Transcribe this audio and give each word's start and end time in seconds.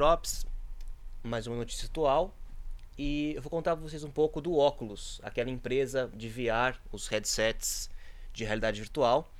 Drops, 0.00 0.46
mais 1.22 1.46
uma 1.46 1.56
notícia 1.56 1.84
atual. 1.84 2.34
E 2.96 3.34
eu 3.36 3.42
vou 3.42 3.50
contar 3.50 3.76
para 3.76 3.86
vocês 3.86 4.02
um 4.02 4.10
pouco 4.10 4.40
do 4.40 4.56
Oculus, 4.56 5.20
aquela 5.22 5.50
empresa 5.50 6.10
de 6.14 6.26
VR, 6.26 6.80
os 6.90 7.06
headsets 7.06 7.90
de 8.32 8.42
realidade 8.42 8.80
virtual, 8.80 9.30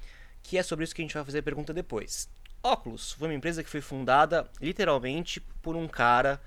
que 0.42 0.58
é 0.58 0.62
sobre 0.62 0.84
isso 0.84 0.94
que 0.94 1.00
a 1.00 1.04
gente 1.04 1.14
vai 1.14 1.24
fazer 1.24 1.38
a 1.38 1.42
pergunta 1.42 1.72
depois. 1.72 2.28
Oculus 2.62 3.12
foi 3.12 3.28
uma 3.28 3.34
empresa 3.34 3.64
que 3.64 3.70
foi 3.70 3.80
fundada 3.80 4.50
literalmente 4.60 5.40
por 5.62 5.76
um 5.76 5.88
cara 5.88 6.38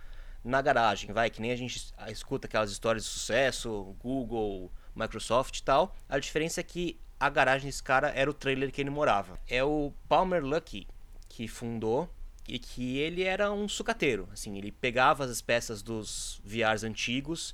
na 0.43 0.61
garagem, 0.61 1.11
vai, 1.11 1.31
que 1.31 1.41
nem 1.41 1.52
a 1.52 1.55
gente 1.55 1.91
escuta 2.09 2.45
aquelas 2.45 2.70
histórias 2.70 3.05
de 3.05 3.09
sucesso, 3.09 3.95
Google, 3.99 4.71
Microsoft 4.95 5.57
e 5.57 5.63
tal. 5.63 5.95
A 6.07 6.20
diferença 6.20 6.61
é 6.61 6.63
que 6.63 6.99
a 7.20 7.31
garagem 7.31 7.66
desse 7.66 7.81
cara 7.81 8.09
era 8.09 8.30
o 8.30 8.34
trailer 8.35 8.71
que 8.71 8.80
ele 8.80 8.91
morava. 8.91 9.39
É 9.48 9.63
o 9.63 9.91
Palmer 10.07 10.45
Luckey 10.45 10.85
que 11.27 11.48
fundou 11.48 12.07
e 12.47 12.59
que 12.59 12.97
ele 12.97 13.23
era 13.23 13.52
um 13.52 13.67
sucateiro, 13.67 14.27
assim, 14.31 14.57
ele 14.57 14.71
pegava 14.71 15.23
as 15.23 15.41
peças 15.41 15.81
dos 15.81 16.41
VRs 16.43 16.84
antigos. 16.84 17.53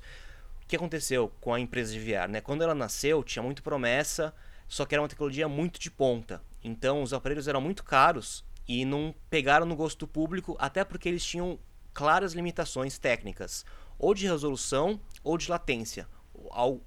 O 0.64 0.66
que 0.66 0.76
aconteceu 0.76 1.32
com 1.40 1.54
a 1.54 1.60
empresa 1.60 1.92
de 1.92 2.00
VR, 2.00 2.28
né? 2.28 2.40
Quando 2.40 2.62
ela 2.62 2.74
nasceu, 2.74 3.22
tinha 3.22 3.42
muito 3.42 3.62
promessa, 3.62 4.34
só 4.68 4.84
que 4.84 4.94
era 4.94 5.02
uma 5.02 5.08
tecnologia 5.08 5.48
muito 5.48 5.78
de 5.80 5.90
ponta. 5.90 6.42
Então, 6.62 7.02
os 7.02 7.12
aparelhos 7.12 7.48
eram 7.48 7.60
muito 7.60 7.82
caros 7.82 8.44
e 8.68 8.84
não 8.84 9.14
pegaram 9.28 9.66
no 9.66 9.74
gosto 9.74 10.00
do 10.00 10.08
público, 10.08 10.56
até 10.58 10.84
porque 10.84 11.08
eles 11.08 11.24
tinham 11.24 11.58
claras 11.92 12.34
limitações 12.34 12.98
técnicas, 12.98 13.64
ou 13.98 14.14
de 14.14 14.26
resolução 14.26 15.00
ou 15.22 15.36
de 15.36 15.50
latência. 15.50 16.06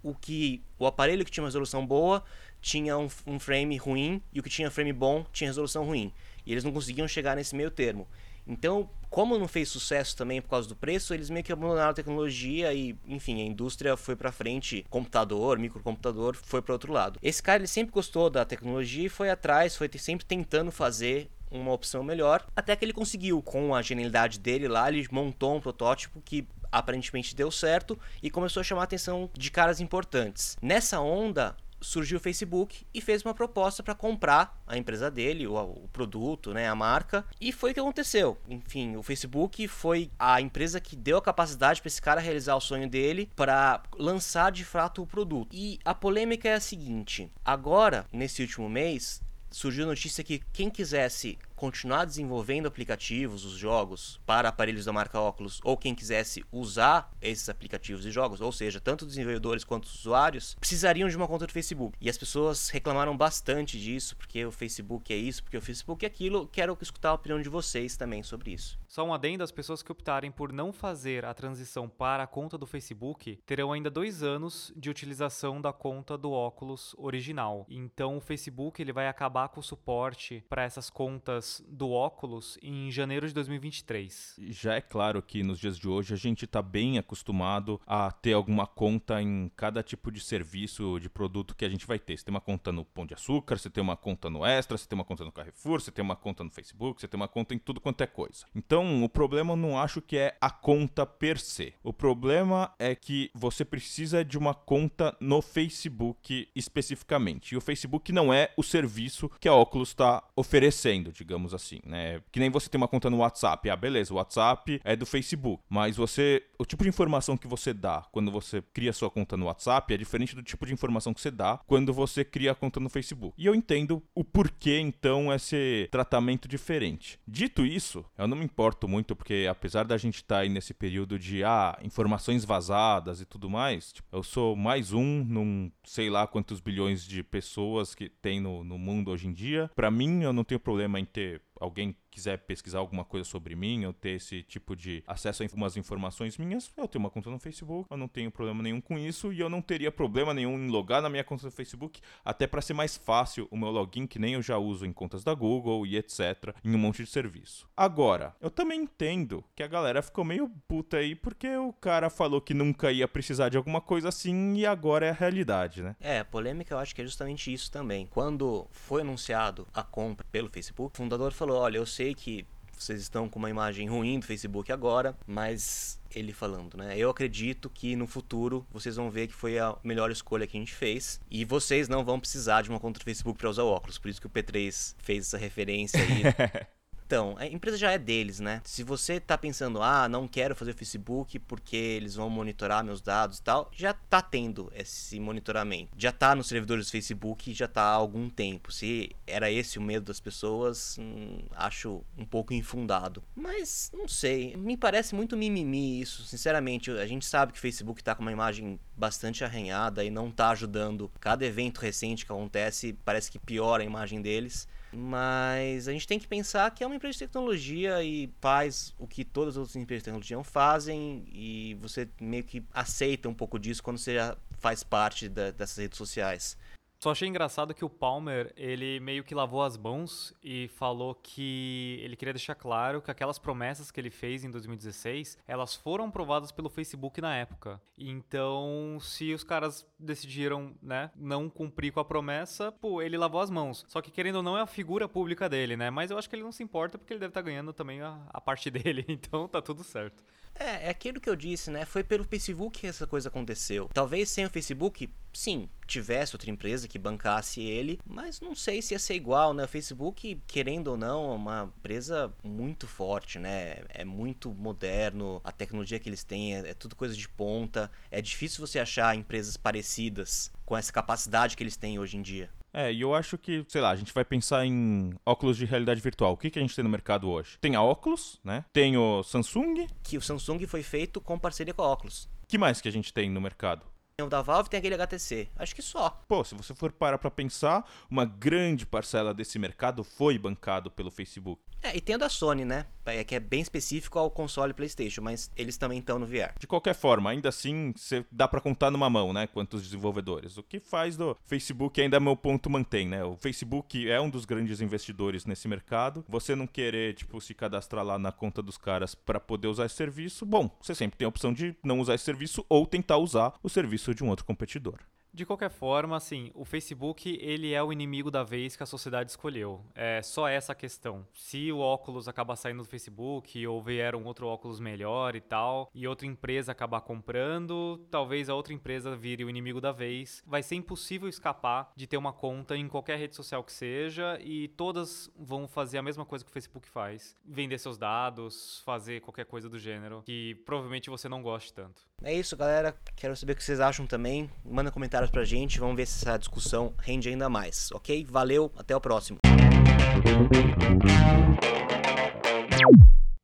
O, 0.02 0.16
que 0.16 0.64
o 0.80 0.88
aparelho 0.88 1.24
que 1.24 1.30
tinha 1.30 1.44
uma 1.44 1.48
resolução 1.48 1.86
boa 1.86 2.24
tinha 2.62 2.98
um, 2.98 3.08
um 3.28 3.40
frame 3.40 3.78
ruim 3.78 4.22
e 4.32 4.40
o 4.40 4.44
que 4.44 4.50
tinha 4.50 4.72
frame 4.72 4.92
bom 4.92 5.26
tinha 5.32 5.50
resolução 5.50 5.84
ruim. 5.84 6.12
E 6.46 6.52
eles 6.52 6.64
não 6.64 6.72
conseguiam 6.72 7.08
chegar 7.08 7.36
nesse 7.36 7.56
meio 7.56 7.72
termo. 7.72 8.08
Então, 8.46 8.90
como 9.10 9.38
não 9.38 9.48
fez 9.48 9.70
sucesso 9.70 10.18
também 10.18 10.42
por 10.42 10.50
causa 10.50 10.68
do 10.68 10.76
preço, 10.76 11.14
eles 11.14 11.30
meio 11.30 11.44
que 11.44 11.54
abandonaram 11.54 11.92
a 11.92 11.94
tecnologia 11.94 12.74
e, 12.74 12.96
enfim, 13.08 13.42
a 13.42 13.46
indústria 13.46 13.96
foi 13.96 14.16
para 14.16 14.32
frente, 14.32 14.86
computador, 14.90 15.58
microcomputador, 15.58 16.36
foi 16.36 16.62
para 16.62 16.74
outro 16.74 16.92
lado. 16.92 17.20
Esse 17.24 17.42
cara 17.42 17.60
ele 17.60 17.68
sempre 17.68 17.94
gostou 17.94 18.30
da 18.30 18.44
tecnologia 18.44 19.06
e 19.06 19.10
foi 19.10 19.30
atrás, 19.30 19.76
foi 19.76 19.90
sempre 19.98 20.26
tentando 20.26 20.72
fazer 20.72 21.30
uma 21.50 21.72
opção 21.72 22.04
melhor, 22.04 22.46
até 22.56 22.76
que 22.76 22.84
ele 22.84 22.94
conseguiu, 22.94 23.42
com 23.42 23.76
a 23.76 23.82
genialidade 23.82 24.40
dele 24.40 24.68
lá, 24.68 24.90
ele 24.90 25.08
montou 25.12 25.56
um 25.56 25.62
protótipo 25.62 26.20
que 26.26 26.48
aparentemente 26.72 27.36
deu 27.36 27.52
certo 27.52 27.98
e 28.22 28.32
começou 28.32 28.62
a 28.62 28.64
chamar 28.64 28.82
a 28.82 28.86
atenção 28.86 29.30
de 29.38 29.52
caras 29.52 29.80
importantes. 29.80 30.58
Nessa 30.60 31.00
onda, 31.00 31.56
surgiu 31.84 32.18
o 32.18 32.22
Facebook 32.22 32.86
e 32.94 33.02
fez 33.02 33.22
uma 33.24 33.34
proposta 33.34 33.84
para 33.84 33.94
comprar 33.94 34.62
a 34.66 34.78
empresa 34.78 35.12
dele, 35.12 35.46
o, 35.46 35.56
o, 35.56 35.90
produto, 35.92 36.54
né, 36.54 36.68
a 36.68 36.76
marca, 36.76 37.26
e 37.40 37.52
foi 37.52 37.72
o 37.72 37.74
que 37.74 37.80
aconteceu. 37.80 38.38
Enfim, 38.48 38.96
o 38.96 39.04
Facebook 39.04 39.68
foi 39.68 40.10
a 40.18 40.42
empresa 40.42 40.80
que 40.80 40.96
deu 40.96 41.18
a 41.18 41.22
capacidade 41.22 41.82
para 41.82 41.88
esse 41.88 42.02
cara 42.02 42.22
realizar 42.22 42.56
o 42.56 42.62
sonho 42.62 42.90
dele 42.90 43.30
para 43.36 43.84
lançar 43.98 44.52
de 44.52 44.66
fato 44.66 45.04
o 45.04 45.08
produto. 45.08 45.50
E 45.52 45.80
a 45.84 45.94
polêmica 45.94 46.50
é 46.50 46.54
a 46.54 46.60
seguinte: 46.60 47.32
agora, 47.44 48.06
nesse 48.12 48.42
último 48.42 48.70
mês, 48.70 49.22
surgiu 49.52 49.86
notícia 49.86 50.24
que 50.24 50.42
quem 50.52 50.70
quisesse 50.70 51.38
continuar 51.64 52.04
desenvolvendo 52.04 52.68
aplicativos, 52.68 53.46
os 53.46 53.54
jogos, 53.54 54.20
para 54.26 54.50
aparelhos 54.50 54.84
da 54.84 54.92
marca 54.92 55.18
Oculus, 55.18 55.62
ou 55.64 55.78
quem 55.78 55.96
quisesse 55.96 56.44
usar 56.52 57.10
esses 57.22 57.48
aplicativos 57.48 58.06
e 58.06 58.12
jogos, 58.12 58.42
ou 58.42 58.52
seja, 58.52 58.82
tanto 58.82 59.06
desenvolvedores 59.06 59.64
quanto 59.64 59.86
usuários, 59.86 60.56
precisariam 60.60 61.08
de 61.08 61.16
uma 61.16 61.26
conta 61.26 61.48
do 61.48 61.54
Facebook. 61.54 61.98
E 62.02 62.10
as 62.10 62.18
pessoas 62.18 62.68
reclamaram 62.68 63.16
bastante 63.16 63.80
disso, 63.80 64.14
porque 64.18 64.44
o 64.46 64.52
Facebook 64.52 65.14
é 65.14 65.16
isso, 65.16 65.42
porque 65.42 65.56
o 65.56 65.62
Facebook 65.62 66.04
é 66.04 66.08
aquilo. 66.08 66.50
Quero 66.50 66.78
escutar 66.82 67.12
a 67.12 67.14
opinião 67.14 67.42
de 67.42 67.48
vocês 67.48 67.96
também 67.96 68.24
sobre 68.24 68.52
isso. 68.52 68.78
Só 68.86 69.06
um 69.06 69.14
adendo: 69.14 69.42
as 69.42 69.52
pessoas 69.52 69.82
que 69.82 69.92
optarem 69.92 70.32
por 70.32 70.52
não 70.52 70.74
fazer 70.74 71.24
a 71.24 71.34
transição 71.34 71.88
para 71.88 72.24
a 72.24 72.28
conta 72.28 72.58
do 72.58 72.68
Facebook 72.68 73.40
terão 73.46 73.72
ainda 73.72 73.90
dois 73.90 74.22
anos 74.22 74.74
de 74.76 74.90
utilização 74.90 75.62
da 75.62 75.72
conta 75.72 76.18
do 76.18 76.32
Oculus 76.34 76.94
original. 76.98 77.66
Então 77.70 78.18
o 78.18 78.22
Facebook 78.22 78.82
ele 78.82 78.92
vai 78.92 79.08
acabar 79.08 79.48
com 79.48 79.62
o 79.62 79.64
suporte 79.64 80.44
para 80.50 80.64
essas 80.64 80.90
contas 80.90 81.53
do 81.68 81.92
óculos 81.92 82.58
em 82.62 82.92
janeiro 82.92 83.28
de 83.28 83.34
2023. 83.34 84.36
Já 84.50 84.76
é 84.76 84.82
claro 84.82 85.22
que 85.22 85.44
nos 85.44 85.60
dias 85.60 85.78
de 85.78 85.88
hoje 85.88 86.14
a 86.14 86.18
gente 86.18 86.46
está 86.46 86.62
bem 86.62 86.98
acostumado 86.98 87.80
a 87.86 88.12
ter 88.12 88.34
alguma 88.34 88.66
conta 88.66 89.22
em 89.22 89.52
cada 89.56 89.84
tipo 89.84 90.12
de 90.12 90.20
serviço, 90.20 91.00
de 91.00 91.10
produto 91.10 91.56
que 91.56 91.66
a 91.66 91.70
gente 91.70 91.86
vai 91.86 92.00
ter. 92.00 92.18
Você 92.18 92.26
tem 92.26 92.34
uma 92.34 92.42
conta 92.42 92.72
no 92.72 92.86
Pão 92.86 93.06
de 93.06 93.14
Açúcar, 93.14 93.58
você 93.58 93.70
tem 93.70 93.82
uma 93.82 93.98
conta 93.98 94.30
no 94.30 94.46
Extra, 94.46 94.78
você 94.78 94.88
tem 94.88 94.98
uma 94.98 95.04
conta 95.04 95.24
no 95.24 95.32
Carrefour, 95.32 95.82
você 95.82 95.92
tem 95.92 96.04
uma 96.04 96.16
conta 96.16 96.44
no 96.44 96.50
Facebook, 96.50 97.02
você 97.02 97.08
tem 97.08 97.20
uma 97.20 97.28
conta 97.28 97.54
em 97.54 97.60
tudo 97.60 97.82
quanto 97.82 98.02
é 98.02 98.08
coisa. 98.08 98.46
Então, 98.56 99.04
o 99.04 99.10
problema 99.10 99.54
eu 99.54 99.58
não 99.58 99.78
acho 99.78 100.02
que 100.02 100.18
é 100.18 100.38
a 100.40 100.50
conta 100.50 101.06
per 101.06 101.40
se. 101.40 101.74
O 101.84 101.92
problema 101.92 102.74
é 102.80 102.96
que 102.96 103.30
você 103.34 103.66
precisa 103.66 104.24
de 104.24 104.38
uma 104.38 104.54
conta 104.54 105.16
no 105.20 105.42
Facebook 105.42 106.50
especificamente. 106.56 107.54
E 107.54 107.58
o 107.58 107.62
Facebook 107.62 108.12
não 108.12 108.34
é 108.34 108.54
o 108.56 108.64
serviço 108.64 109.30
que 109.40 109.48
a 109.48 109.54
Oculus 109.54 109.90
está 109.90 110.24
oferecendo, 110.36 111.12
digamos 111.12 111.43
digamos 111.44 111.54
assim, 111.54 111.80
né? 111.86 112.22
Que 112.32 112.40
nem 112.40 112.50
você 112.50 112.70
tem 112.70 112.80
uma 112.80 112.88
conta 112.88 113.10
no 113.10 113.18
WhatsApp. 113.18 113.70
Ah, 113.70 113.76
beleza, 113.76 114.14
o 114.14 114.18
WhatsApp 114.18 114.80
é 114.84 114.96
do 114.96 115.06
Facebook. 115.06 115.62
Mas 115.70 115.98
você. 115.98 116.44
O 116.58 116.66
tipo 116.66 116.84
de 116.84 116.90
informação 116.90 117.36
que 117.36 117.48
você 117.48 117.74
dá 117.74 118.06
quando 118.12 118.32
você 118.32 118.62
cria 118.62 118.94
sua 118.94 119.10
conta 119.10 119.36
no 119.36 119.48
WhatsApp 119.48 119.94
é 119.94 119.98
diferente 119.98 120.36
do 120.36 120.42
tipo 120.42 120.66
de 120.66 120.74
informação 120.74 121.14
que 121.14 121.20
você 121.20 121.32
dá 121.32 121.60
quando 121.68 121.94
você 121.94 122.24
cria 122.24 122.52
a 122.52 122.56
conta 122.56 122.80
no 122.80 122.90
Facebook. 122.90 123.34
E 123.38 123.46
eu 123.46 123.54
entendo 123.54 124.02
o 124.16 124.24
porquê, 124.24 124.80
então, 124.80 125.34
esse 125.34 125.90
tratamento 125.92 126.48
diferente. 126.48 127.20
Dito 127.28 127.66
isso, 127.66 128.06
eu 128.18 128.28
não 128.28 128.38
me 128.38 128.46
importo 128.46 128.88
muito, 128.88 129.16
porque 129.16 129.48
apesar 129.50 129.84
da 129.84 129.98
gente 129.98 130.16
estar 130.16 130.36
tá 130.36 130.42
aí 130.42 130.50
nesse 130.50 130.74
período 130.74 131.20
de 131.20 131.44
ah, 131.44 131.78
informações 131.84 132.46
vazadas 132.46 133.20
e 133.20 133.26
tudo 133.26 133.50
mais, 133.50 133.92
tipo, 133.92 134.08
eu 134.12 134.24
sou 134.24 134.56
mais 134.56 134.94
um 134.94 135.24
num 135.24 135.72
sei 135.84 136.10
lá 136.10 136.26
quantos 136.26 136.62
bilhões 136.62 137.06
de 137.06 137.24
pessoas 137.24 137.94
que 137.94 138.08
tem 138.08 138.40
no, 138.40 138.64
no 138.64 138.78
mundo 138.78 139.12
hoje 139.12 139.28
em 139.28 139.34
dia. 139.34 139.70
Para 139.76 139.92
mim, 139.92 140.24
eu 140.24 140.32
não 140.32 140.44
tenho 140.44 140.60
problema 140.60 141.00
em 141.00 141.06
ter 141.06 141.23
que 141.24 141.42
alguém 141.60 141.96
quiser 142.10 142.38
pesquisar 142.38 142.80
alguma 142.80 143.04
coisa 143.04 143.28
sobre 143.28 143.56
mim, 143.56 143.84
eu 143.84 143.92
ter 143.92 144.12
esse 144.12 144.44
tipo 144.44 144.76
de 144.76 145.04
acesso 145.08 145.42
a 145.42 145.46
algumas 145.46 145.76
informações 145.76 146.38
minhas, 146.38 146.72
eu 146.78 146.88
tenho 146.88 147.04
uma 147.04 147.10
conta 147.10 147.30
no 147.30 147.40
Facebook, 147.40 147.88
eu 147.90 147.98
não 147.98 148.08
tenho 148.08 148.32
problema 148.32 148.62
nenhum 148.62 148.80
com 148.80 148.98
isso 148.98 149.34
e 149.34 149.40
eu 149.40 149.50
não 149.50 149.62
teria 149.62 149.92
problema 149.92 150.34
nenhum 150.34 150.58
em 150.58 150.70
logar 150.70 151.02
na 151.02 151.10
minha 151.10 151.24
conta 151.24 151.46
no 151.46 151.52
Facebook, 151.52 152.02
até 152.24 152.46
para 152.46 152.62
ser 152.62 152.74
mais 152.74 152.96
fácil 152.96 153.48
o 153.52 153.58
meu 153.58 153.70
login, 153.70 154.06
que 154.06 154.20
nem 154.20 154.36
eu 154.36 154.42
já 154.42 154.58
uso 154.58 154.86
em 154.86 154.94
contas 154.94 155.24
da 155.24 155.34
Google 155.34 155.86
e 155.86 155.98
etc, 155.98 156.56
em 156.64 156.76
um 156.76 156.78
monte 156.78 157.04
de 157.04 157.10
serviço. 157.10 157.68
Agora, 157.76 158.36
eu 158.40 158.52
também 158.52 158.82
entendo 158.82 159.44
que 159.56 159.64
a 159.64 159.68
galera 159.68 160.02
ficou 160.02 160.24
meio 160.24 160.50
puta 160.68 160.98
aí 160.98 161.16
porque 161.16 161.56
o 161.58 161.74
cara 161.74 162.10
falou 162.10 162.42
que 162.42 162.54
nunca 162.54 162.92
ia 162.92 163.08
precisar 163.08 163.50
de 163.50 163.58
alguma 163.58 163.82
coisa 163.82 164.10
assim 164.10 164.56
e 164.56 164.66
agora 164.66 165.06
é 165.06 165.10
a 165.10 165.14
realidade, 165.14 165.82
né? 165.82 165.96
É, 166.00 166.20
a 166.20 166.26
polêmica 166.26 166.74
eu 166.74 166.80
acho 166.80 166.94
que 166.96 167.02
é 167.02 167.06
justamente 167.06 167.52
isso 167.52 167.72
também. 167.72 168.06
Quando 168.06 168.68
foi 168.72 169.02
anunciado 169.02 169.68
a 169.74 169.84
compra 169.84 170.26
pelo 170.32 170.50
Facebook, 170.50 170.94
o 170.94 170.98
fundador 170.98 171.32
falou: 171.32 171.53
"Olha, 171.56 171.78
eu 171.78 171.86
sei 171.86 172.04
sei 172.04 172.14
que 172.14 172.46
vocês 172.78 173.02
estão 173.02 173.30
com 173.30 173.40
uma 173.40 173.50
imagem 173.50 173.88
ruim 173.88 174.20
do 174.20 174.26
Facebook 174.26 174.72
agora, 174.72 175.16
mas 175.26 176.00
ele 176.14 176.34
falando, 176.34 176.76
né? 176.76 176.98
Eu 176.98 177.10
acredito 177.10 177.70
que 177.70 177.96
no 177.96 178.06
futuro 178.06 178.68
vocês 178.70 178.98
vão 178.98 179.10
ver 179.10 179.28
que 179.28 179.34
foi 179.34 179.58
a 179.58 179.78
melhor 179.84 180.12
escolha 180.12 180.46
que 180.46 180.58
a 180.58 180.60
gente 180.60 180.74
fez 180.74 181.20
e 181.32 181.46
vocês 181.46 181.88
não 181.88 182.04
vão 182.04 182.20
precisar 182.20 182.62
de 182.62 182.70
uma 182.70 182.80
conta 182.80 183.00
do 183.00 183.04
Facebook 183.06 183.40
para 183.40 183.50
usar 183.50 183.64
óculos. 183.64 183.98
Por 183.98 184.10
isso 184.10 184.20
que 184.20 184.28
o 184.28 184.30
P3 184.30 184.96
fez 184.98 185.28
essa 185.28 185.38
referência 185.38 186.00
aí. 186.00 186.24
Então, 187.14 187.36
a 187.38 187.46
empresa 187.46 187.78
já 187.78 187.92
é 187.92 188.00
deles, 188.00 188.40
né? 188.40 188.60
Se 188.66 188.82
você 188.82 189.20
tá 189.20 189.38
pensando, 189.38 189.84
ah, 189.84 190.10
não 190.10 190.28
quero 190.28 190.56
fazer 190.56 190.74
Facebook 190.74 191.38
porque 191.38 191.76
eles 191.76 192.16
vão 192.16 192.28
monitorar 192.28 192.84
meus 192.84 193.04
dados 193.04 193.38
e 193.38 193.44
tal, 193.44 193.70
já 193.72 193.94
tá 193.94 194.20
tendo 194.20 194.74
esse 194.76 195.20
monitoramento. 195.20 195.92
Já 195.96 196.12
tá 196.12 196.34
nos 196.34 196.48
servidores 196.48 196.88
do 196.88 196.92
Facebook, 196.92 197.54
já 197.54 197.68
tá 197.68 197.84
há 197.84 197.94
algum 197.94 198.32
tempo. 198.32 198.72
Se 198.72 199.16
era 199.28 199.52
esse 199.52 199.78
o 199.78 199.82
medo 199.84 200.08
das 200.08 200.20
pessoas, 200.20 200.98
hum, 201.00 201.38
acho 201.52 202.04
um 202.18 202.26
pouco 202.26 202.52
infundado. 202.52 203.24
Mas, 203.36 203.92
não 203.94 204.08
sei, 204.08 204.58
me 204.58 204.76
parece 204.76 205.14
muito 205.14 205.38
mimimi 205.38 206.02
isso, 206.02 206.24
sinceramente. 206.24 206.90
A 206.90 207.06
gente 207.06 207.28
sabe 207.28 207.54
que 207.54 207.60
o 207.60 207.62
Facebook 207.62 208.04
tá 208.04 208.16
com 208.16 208.24
uma 208.24 208.32
imagem 208.32 208.80
bastante 208.98 209.44
arranhada 209.44 210.04
e 210.04 210.10
não 210.10 210.32
tá 210.32 210.50
ajudando. 210.50 211.12
Cada 211.20 211.46
evento 211.46 211.78
recente 211.78 212.26
que 212.26 212.32
acontece 212.32 212.98
parece 213.06 213.30
que 213.30 213.38
piora 213.38 213.84
a 213.84 213.86
imagem 213.86 214.20
deles. 214.20 214.68
Mas 214.96 215.88
a 215.88 215.92
gente 215.92 216.08
tem 216.08 216.20
que 216.20 216.28
pensar 216.28 216.70
que 216.72 216.84
é 216.84 216.88
uma 216.88 216.96
empresa 216.96 217.14
de 217.14 217.20
tecnologia 217.20 218.04
e 218.04 218.30
faz 218.40 218.94
o 219.00 219.08
que 219.08 219.26
todas 219.26 219.56
as 219.56 219.58
outras 219.58 219.76
empresas 219.76 220.02
de 220.02 220.06
tecnologia 220.06 220.44
fazem 220.44 221.26
e 221.32 221.76
você 221.82 222.08
meio 222.22 222.44
que 222.44 222.64
aceita 222.72 223.28
um 223.28 223.34
pouco 223.34 223.58
disso 223.58 223.82
quando 223.82 223.98
você 223.98 224.16
já 224.16 224.38
faz 224.60 224.84
parte 224.84 225.28
da, 225.28 225.52
dessas 225.52 225.78
redes 225.78 225.98
sociais. 225.98 226.56
Só 227.04 227.12
achei 227.12 227.28
engraçado 227.28 227.74
que 227.74 227.84
o 227.84 227.90
Palmer, 227.90 228.54
ele 228.56 228.98
meio 229.02 229.26
que 229.26 229.36
lavou 229.36 229.62
as 229.62 229.76
mãos 229.76 230.34
e 230.42 230.70
falou 230.70 231.14
que 231.14 232.00
ele 232.02 232.16
queria 232.16 232.34
deixar 232.34 232.56
claro 232.56 233.02
que 233.02 233.12
aquelas 233.12 233.38
promessas 233.38 233.92
que 233.92 234.00
ele 234.00 234.10
fez 234.10 234.46
em 234.46 234.50
2016, 234.50 235.38
elas 235.46 235.76
foram 235.76 236.06
aprovadas 236.06 236.50
pelo 236.50 236.70
Facebook 236.70 237.20
na 237.20 237.36
época. 237.36 237.82
Então, 237.98 238.98
se 239.02 239.34
os 239.34 239.44
caras 239.44 239.86
decidiram, 240.00 240.74
né, 240.82 241.12
não 241.14 241.50
cumprir 241.50 241.92
com 241.92 242.00
a 242.00 242.06
promessa, 242.06 242.72
pô, 242.72 243.02
ele 243.02 243.18
lavou 243.18 243.42
as 243.42 243.50
mãos. 243.50 243.84
Só 243.90 244.02
que 244.02 244.10
querendo 244.10 244.38
ou 244.38 244.44
não 244.44 244.58
é 244.58 244.62
a 244.62 244.66
figura 244.66 245.06
pública 245.06 245.50
dele, 245.50 245.76
né? 245.76 245.90
Mas 245.90 246.10
eu 246.10 246.18
acho 246.18 246.30
que 246.30 246.38
ele 246.38 246.44
não 246.44 246.54
se 246.54 246.64
importa 246.64 246.98
porque 246.98 247.12
ele 247.12 247.20
deve 247.20 247.32
estar 247.32 247.42
tá 247.42 247.46
ganhando 247.46 247.74
também 247.74 248.02
a, 248.02 248.18
a 248.30 248.40
parte 248.40 248.72
dele, 248.72 249.04
então 249.10 249.46
tá 249.46 249.62
tudo 249.62 249.84
certo. 249.84 250.24
É, 250.56 250.88
é 250.88 250.90
aquilo 250.90 251.20
que 251.20 251.30
eu 251.30 251.36
disse, 251.36 251.72
né? 251.72 251.86
Foi 251.86 252.04
pelo 252.04 252.24
Facebook 252.24 252.82
que 252.82 252.88
essa 252.88 253.08
coisa 253.08 253.30
aconteceu. 253.30 253.90
Talvez 253.94 254.30
sem 254.30 254.46
o 254.46 254.50
Facebook, 254.50 255.10
sim, 255.34 255.68
tivesse 255.88 256.36
outra 256.36 256.50
empresa 256.50 256.88
que 256.88 257.00
bancasse 257.00 257.62
ele, 257.62 258.00
mas 258.06 258.40
não 258.40 258.56
sei 258.56 258.82
se 258.82 258.94
ia 258.94 259.00
ser 259.00 259.16
igual, 259.16 259.54
né? 259.54 259.64
O 259.64 259.68
Facebook, 259.68 260.42
querendo 260.48 260.90
ou 260.90 260.98
não, 260.98 261.32
é 261.32 261.36
uma 261.36 261.74
empresa 261.78 262.34
muito 262.44 262.88
forte, 262.88 263.40
né? 263.40 263.84
É 263.90 264.06
muito 264.06 264.54
moderno, 264.54 265.42
a 265.44 265.52
tecnologia 265.52 266.00
que 266.00 266.10
eles 266.10 266.24
têm 266.24 266.56
é, 266.56 266.70
é 266.70 266.74
tudo 266.74 266.96
coisa 266.96 267.16
de 267.16 267.28
ponta. 267.28 267.92
É 268.12 268.22
difícil 268.22 268.66
você 268.66 268.80
achar 268.80 269.16
empresas 269.16 269.58
parecidas 269.58 270.52
com 270.66 270.78
essa 270.78 270.92
capacidade 270.92 271.58
que 271.58 271.64
eles 271.64 271.78
têm 271.78 272.00
hoje 272.00 272.18
em 272.18 272.22
dia. 272.22 272.50
É, 272.74 272.92
e 272.92 273.02
eu 273.02 273.14
acho 273.14 273.38
que, 273.38 273.64
sei 273.68 273.80
lá, 273.80 273.92
a 273.92 273.96
gente 273.96 274.12
vai 274.12 274.26
pensar 274.26 274.66
em 274.66 275.14
óculos 275.24 275.58
de 275.58 275.66
realidade 275.66 276.02
virtual. 276.02 276.34
O 276.34 276.38
que, 276.38 276.50
que 276.50 276.58
a 276.58 276.62
gente 276.62 276.76
tem 276.76 276.84
no 276.84 276.90
mercado 276.90 277.30
hoje? 277.30 277.58
Tem 277.62 277.76
a 277.76 277.82
Oculus, 277.84 278.40
né? 278.44 278.66
Tem 278.74 278.98
o 278.98 279.22
Samsung. 279.22 279.88
Que 280.02 280.18
o 280.18 280.22
Samsung 280.22 280.66
foi 280.66 280.82
feito 280.82 281.22
com 281.22 281.38
parceria 281.38 281.74
com 281.74 281.84
a 281.84 281.92
Oculus. 281.92 282.28
que 282.48 282.58
mais 282.58 282.82
que 282.82 282.90
a 282.90 282.92
gente 282.92 283.14
tem 283.14 283.30
no 283.30 283.40
mercado? 283.40 283.93
O 284.22 284.30
da 284.30 284.44
Valve 284.44 284.70
tem 284.70 284.78
aquele 284.78 284.94
HTC. 284.94 285.50
Acho 285.56 285.74
que 285.74 285.82
só. 285.82 286.22
Pô, 286.28 286.44
se 286.44 286.54
você 286.54 286.76
for 286.76 286.92
parar 286.92 287.18
pra 287.18 287.32
pensar, 287.32 287.84
uma 288.12 288.26
grande 288.26 288.86
parcela 288.86 289.34
desse 289.34 289.58
mercado 289.58 290.04
foi 290.04 290.38
bancado 290.38 290.92
pelo 290.92 291.10
Facebook. 291.10 291.60
É, 291.82 291.98
e 291.98 292.00
tem 292.00 292.16
o 292.16 292.20
da 292.20 292.30
Sony, 292.30 292.64
né? 292.64 292.86
É, 293.06 293.24
que 293.26 293.36
é 293.36 293.40
bem 293.40 293.60
específico 293.60 294.18
ao 294.18 294.32
console 294.32 294.74
PlayStation, 294.74 295.22
mas 295.22 295.52
eles 295.58 295.78
também 295.78 296.00
estão 296.00 296.18
no 296.18 296.26
VR. 296.26 296.54
De 296.58 296.66
qualquer 296.66 296.94
forma, 296.94 297.30
ainda 297.32 297.50
assim, 297.50 297.92
você 297.94 298.24
dá 298.32 298.48
para 298.48 298.62
contar 298.62 298.90
numa 298.90 299.10
mão, 299.10 299.34
né? 299.34 299.48
Quantos 299.48 299.84
desenvolvedores. 299.84 300.58
O 300.58 300.64
que 300.64 300.80
faz 300.80 301.18
do 301.18 301.36
Facebook 301.46 302.00
ainda 302.00 302.16
é 302.16 302.20
meu 302.20 302.38
ponto 302.38 302.70
mantém, 302.70 303.08
né? 303.08 303.24
O 303.26 303.36
Facebook 303.36 304.10
é 304.10 304.22
um 304.22 304.30
dos 304.30 304.46
grandes 304.46 304.80
investidores 304.80 305.46
nesse 305.46 305.68
mercado. 305.68 306.24
Você 306.30 306.56
não 306.56 306.68
querer, 306.68 307.16
tipo, 307.16 307.42
se 307.42 307.54
cadastrar 307.54 308.06
lá 308.06 308.18
na 308.18 308.32
conta 308.32 308.62
dos 308.62 308.78
caras 308.78 309.14
para 309.16 309.40
poder 309.40 309.68
usar 309.68 309.88
esse 309.88 309.96
serviço, 309.96 310.46
bom, 310.46 310.70
você 310.80 310.96
sempre 310.96 311.18
tem 311.18 311.26
a 311.26 311.30
opção 311.30 311.52
de 311.52 311.76
não 311.84 312.00
usar 312.00 312.14
esse 312.14 312.24
serviço 312.24 312.64
ou 312.70 312.86
tentar 312.86 313.18
usar 313.18 313.54
o 313.62 313.68
serviço 313.68 314.03
de 314.12 314.24
um 314.24 314.30
outro 314.30 314.44
competidor. 314.44 315.00
De 315.34 315.48
qualquer 315.48 315.72
forma, 315.72 316.16
assim, 316.16 316.52
o 316.54 316.64
Facebook 316.64 317.40
ele 317.42 317.74
é 317.74 317.82
o 317.82 317.92
inimigo 317.92 318.30
da 318.30 318.44
vez 318.44 318.76
que 318.76 318.84
a 318.84 318.86
sociedade 318.86 319.32
escolheu. 319.32 319.84
É 319.96 320.22
só 320.22 320.48
essa 320.48 320.76
questão. 320.76 321.26
Se 321.34 321.72
o 321.72 321.80
óculos 321.80 322.28
acabar 322.28 322.56
saindo 322.56 322.84
do 322.84 322.88
Facebook 322.88 323.66
ou 323.66 323.82
vier 323.82 324.14
um 324.14 324.26
outro 324.26 324.46
óculos 324.46 324.80
melhor 324.80 325.36
e 325.36 325.42
tal, 325.42 325.90
e 325.92 326.08
outra 326.08 326.28
empresa 326.28 326.72
acabar 326.72 327.02
comprando, 327.02 327.98
talvez 328.12 328.48
a 328.48 328.54
outra 328.54 328.76
empresa 328.76 329.16
vire 329.16 329.44
o 329.44 329.50
inimigo 329.50 329.82
da 329.82 329.92
vez. 329.92 330.44
Vai 330.46 330.62
ser 330.62 330.76
impossível 330.76 331.28
escapar 331.28 331.92
de 331.96 332.06
ter 332.06 332.18
uma 332.18 332.32
conta 332.32 332.78
em 332.78 332.88
qualquer 332.88 333.18
rede 333.18 333.36
social 333.36 333.64
que 333.64 333.74
seja 333.74 334.40
e 334.40 334.68
todas 334.68 335.32
vão 335.36 335.68
fazer 335.68 335.98
a 335.98 336.04
mesma 336.04 336.26
coisa 336.26 336.46
que 336.46 336.52
o 336.52 336.54
Facebook 336.54 336.88
faz: 336.88 337.36
vender 337.44 337.80
seus 337.80 337.98
dados, 337.98 338.84
fazer 338.86 339.20
qualquer 339.22 339.46
coisa 339.46 339.68
do 339.68 339.80
gênero 339.80 340.22
que 340.24 340.54
provavelmente 340.64 341.10
você 341.10 341.28
não 341.28 341.42
goste 341.42 341.74
tanto. 341.74 342.04
É 342.24 342.34
isso, 342.34 342.56
galera. 342.56 342.96
Quero 343.18 343.36
saber 343.36 343.52
o 343.52 343.56
que 343.58 343.64
vocês 343.64 343.82
acham 343.82 344.08
também. 344.08 344.50
Manda 344.64 344.90
comentários 344.90 345.30
pra 345.30 345.44
gente. 345.44 345.78
Vamos 345.78 345.98
ver 345.98 346.08
se 346.08 346.26
essa 346.26 346.38
discussão 346.38 346.94
rende 347.00 347.28
ainda 347.28 347.50
mais, 347.50 347.90
ok? 347.92 348.26
Valeu, 348.30 348.72
até 348.78 348.96
o 348.96 349.02
próximo. 349.02 349.40